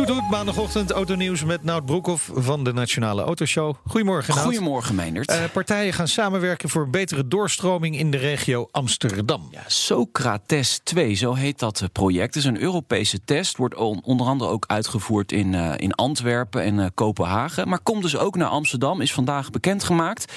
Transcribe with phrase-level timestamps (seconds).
[0.00, 3.74] Toet toet, maandagochtend autonieuws met Nout Broekhoff van de Nationale Autoshow.
[3.86, 4.44] Goedemorgen Nout.
[4.46, 5.30] Goedemorgen, Meindert.
[5.30, 9.48] Eh, partijen gaan samenwerken voor betere doorstroming in de regio Amsterdam.
[9.50, 12.34] Ja, Socrates 2, zo heet dat eh, project.
[12.34, 16.62] Het is een Europese test, wordt on- onder andere ook uitgevoerd in, eh, in Antwerpen
[16.62, 17.68] en Kopenhagen.
[17.68, 20.32] Maar komt dus ook naar Amsterdam, is vandaag bekendgemaakt.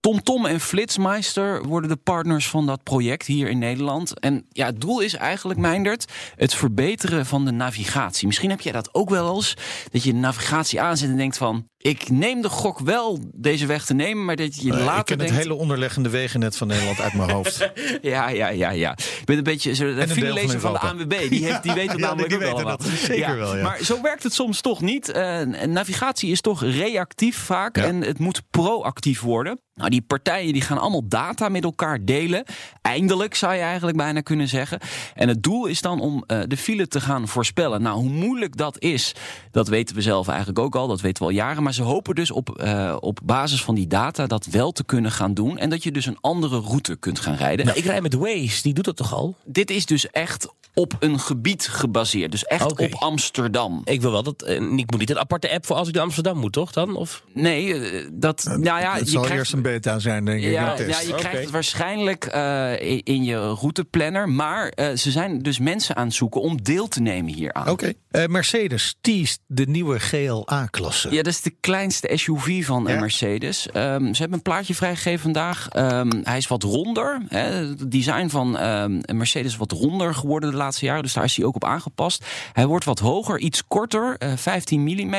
[0.00, 4.20] TomTom en Flitsmeister worden de partners van dat project hier in Nederland.
[4.20, 8.26] En ja, het doel is eigenlijk, Meindert, het verbeteren van de navigatie.
[8.26, 9.54] Misschien heb jij dat ook wel eens,
[9.90, 11.66] dat je navigatie aanzet en denkt van...
[11.78, 15.04] ik neem de gok wel deze weg te nemen, maar dat je Eh, later ik
[15.04, 15.32] ken denkt...
[15.32, 17.56] het hele onderliggende wegennet van Nederland uit mijn hoofd.
[18.02, 18.92] Ja, ja, ja, ja.
[18.92, 20.78] Ik ben een beetje zo, de deel van filelezer van de.
[20.78, 21.28] ANWB.
[21.28, 23.62] Die, heeft, die weet het Ja, namelijk die ook dat zeker wel, ja.
[23.62, 25.08] Maar zo werkt het soms toch niet.
[25.08, 29.60] Eh, navigatie is toch reactief vaak en het moet proactief worden.
[29.78, 32.44] Nou, die partijen die gaan allemaal data met elkaar delen.
[32.82, 34.80] Eindelijk zou je eigenlijk bijna kunnen zeggen.
[35.14, 37.82] En het doel is dan om eh, de file te gaan voorspellen.
[37.82, 39.14] Nou, hoe moeilijk dat is,
[39.50, 40.88] dat weten we zelf eigenlijk ook al.
[40.88, 41.62] Dat weten we al jaren.
[41.62, 45.10] Maar ze hopen dus op, eh, op basis van die data dat wel te kunnen
[45.12, 45.58] gaan doen.
[45.58, 47.66] En dat je dus een andere route kunt gaan rijden.
[47.66, 49.36] Nou, ik rijd met Waze, die doet dat toch al?
[49.44, 52.30] Dit is dus echt op een gebied gebaseerd.
[52.30, 53.80] Dus echt op Amsterdam.
[53.84, 54.42] Ik wil wel dat.
[54.42, 56.72] eh, ik moet niet een aparte app voor als ik naar Amsterdam moet, toch?
[56.72, 56.96] Dan?
[56.96, 57.22] Of?
[57.34, 58.44] Nee, eh, dat.
[58.44, 60.50] nou ja, het je zal krijgt, eerst een beta zijn, denk ik.
[60.50, 64.28] ja, ja, je krijgt het waarschijnlijk eh, in, in je routeplanner.
[64.28, 67.68] Maar eh, ze zijn dus mensen aan het zoeken om deel te nemen hieraan.
[67.68, 67.92] Oké.
[68.10, 71.10] Eh, Mercedes teast de nieuwe GLA-klasse.
[71.10, 73.00] Ja, dat is de kleinste SUV van eh, Ja?
[73.00, 73.68] Mercedes.
[73.70, 75.68] Ehm, ze hebben een plaatje vrijgegeven vandaag.
[75.68, 77.20] Ehm, hij is wat ronder.
[77.28, 77.38] Hè.
[77.38, 81.02] Het design van ehm, Mercedes is wat ronder geworden de laatste jaren.
[81.02, 82.24] Dus daar is hij ook op aangepast.
[82.52, 85.14] Hij wordt wat hoger, iets korter, eh, 15 mm.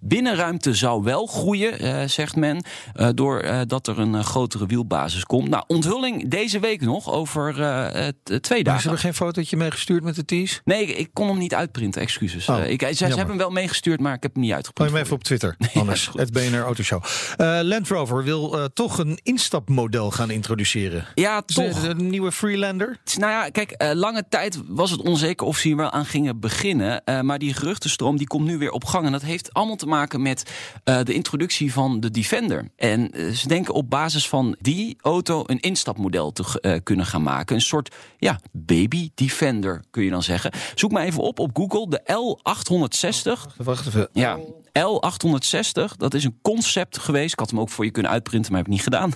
[0.00, 2.64] Binnenruimte zou wel groeien, eh, zegt men.
[2.94, 5.48] eh, doordat dat er een eh, grotere wielbasis komt.
[5.48, 8.80] Nou, onthulling deze week nog over eh, eh, twee Maar ze dagen.
[8.82, 10.60] hebben geen fotootje meegestuurd met de tease?
[10.64, 12.48] Nee, ik, ik kon hem niet uitprinten, excuses.
[12.48, 14.90] Oh, Eh, ik, ze, hebben hem wel meegestuurd, maar ik heb hem niet Gooi uitgeprint.
[14.90, 16.06] hem even op Twitter, anders.
[16.06, 16.20] goed.
[16.20, 17.02] Het BNR Autoshow.
[17.36, 21.06] Eh Land Rover wil eh, toch een instapmodel gaan introduceren.
[21.14, 21.80] Ja, De, toch.
[21.80, 22.98] de nieuwe Freelander?
[23.18, 26.40] Nou ja, kijk, eh, lange tijd was het onzeker of ze hier wel aan gingen
[26.40, 27.04] beginnen.
[27.04, 29.06] Eh, maar die geruchtenstroom die komt nu weer op gang.
[29.06, 30.50] En dat heeft allemaal te maken met
[30.84, 32.68] eh, de introductie van de Defender.
[32.76, 37.54] En ze denken op basis van die auto een instapmodel te kunnen gaan maken.
[37.56, 40.52] Een soort ja, baby Defender kun je dan zeggen.
[40.74, 43.56] Zoek maar even op op Google, de L860.
[43.56, 44.08] Wacht even.
[44.12, 44.38] Ja,
[44.78, 47.32] L860, dat is een concept geweest.
[47.32, 49.12] Ik had hem ook voor je kunnen uitprinten, maar heb ik niet gedaan.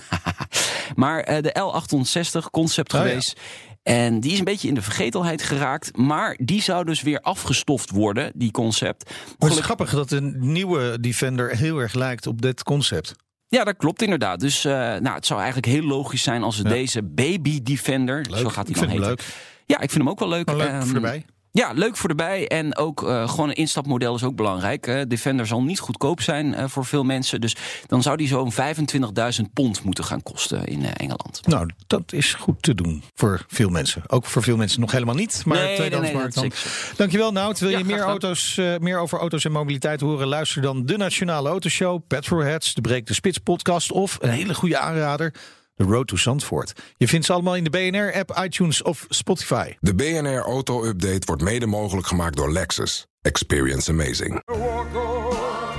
[0.95, 3.05] maar eh, de L860, concept Oh ja.
[3.07, 3.39] geweest.
[3.83, 5.97] En die is een beetje in de vergetelheid geraakt.
[5.97, 9.09] Maar die zou dus weer afgestoft worden, die concept.
[9.39, 13.15] Maar het is grappig dat een nieuwe Defender heel erg lijkt op dit concept.
[13.47, 14.39] Ja, dat klopt inderdaad.
[14.39, 16.69] Dus eh, nou, het zou eigenlijk heel logisch zijn als we Ja.
[16.69, 18.39] deze Baby Defender, Leuk.
[18.39, 19.05] zo gaat hij dan heten.
[19.07, 19.23] leuk.
[19.65, 20.51] Ja, ik vind hem ook wel leuk.
[20.51, 21.25] Leuk Ehm, voor erbij.
[21.51, 22.47] Ja, leuk voor erbij.
[22.47, 25.05] En ook eh, gewoon een instapmodel is ook belangrijk.
[25.09, 27.41] Defender zal niet goedkoop zijn eh, voor veel mensen.
[27.41, 27.55] Dus
[27.87, 31.47] dan zou die zo'n 25.000 pond moeten gaan kosten in eh, Engeland.
[31.47, 34.03] Nou, dat is goed te doen voor veel mensen.
[34.07, 36.59] Ook voor veel mensen nog helemaal niet, maar Nee, nee, tweedehandsmarkt nee, dan.
[36.95, 37.59] Dankjewel Nout.
[37.59, 40.27] Wil Ja, je meer, auto's, meer over auto's en mobiliteit horen?
[40.27, 43.91] Luister dan de Nationale Autoshow, Petrolheads, de Breek de Spits podcast...
[43.91, 45.33] of een hele goede aanrader,
[45.79, 46.73] The Road to Zandvoort.
[46.97, 49.73] Je vindt ze allemaal in de BNR-app, iTunes of Spotify.
[49.79, 53.07] De BNR Auto Update wordt mede mogelijk gemaakt door Lexus.
[53.21, 54.41] Experience amazing.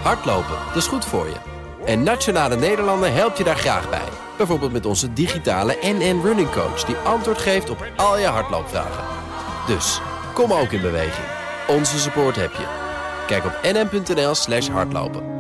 [0.03, 1.37] Hardlopen, dat is goed voor je.
[1.85, 4.09] En Nationale Nederlanden helpt je daar graag bij.
[4.37, 6.85] Bijvoorbeeld met onze digitale NN Running Coach...
[6.85, 9.05] die antwoord geeft op al je hardloopvragen.
[9.67, 10.01] Dus,
[10.35, 11.27] kom ook in beweging.
[11.69, 12.67] Onze support heb je.
[13.27, 15.40] Kijk op nn.nl slash hardlopen.